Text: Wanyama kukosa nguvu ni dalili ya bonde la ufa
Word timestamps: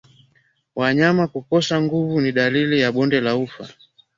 Wanyama 0.75 1.27
kukosa 1.27 1.75
nguvu 1.81 2.21
ni 2.21 2.31
dalili 2.31 2.79
ya 2.79 2.91
bonde 2.91 3.21
la 3.21 3.35
ufa 3.35 3.67